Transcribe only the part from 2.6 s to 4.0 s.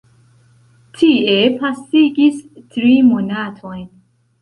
tri monatojn.